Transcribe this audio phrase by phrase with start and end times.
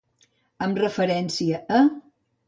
[0.67, 1.83] Amb referència a.